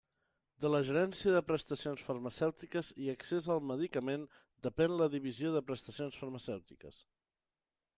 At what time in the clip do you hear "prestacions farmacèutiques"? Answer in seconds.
1.49-2.91, 5.71-7.09